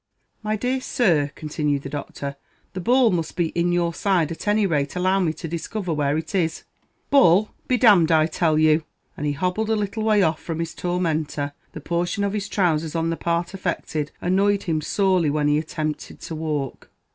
[0.41, 2.35] "My dear sir," continued the doctor,
[2.73, 6.17] "the ball must be in your side; at any rate allow me to discover where
[6.17, 6.63] it is."
[7.11, 8.83] "Ball be d d, I tell you!"
[9.15, 12.95] and he hobbled a little way off from his tormentor; the portion of his trousers
[12.95, 16.89] on the part affected annoyed him sorely when he attempted to walk.